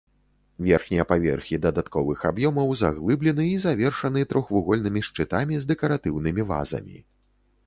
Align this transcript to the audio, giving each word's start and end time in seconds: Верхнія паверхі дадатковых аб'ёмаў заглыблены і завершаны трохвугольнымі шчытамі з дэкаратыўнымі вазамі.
Верхнія 0.67 1.03
паверхі 1.11 1.59
дадатковых 1.65 2.23
аб'ёмаў 2.31 2.73
заглыблены 2.81 3.45
і 3.51 3.61
завершаны 3.67 4.25
трохвугольнымі 4.33 5.01
шчытамі 5.11 5.55
з 5.61 5.75
дэкаратыўнымі 5.75 6.43
вазамі. 6.55 6.97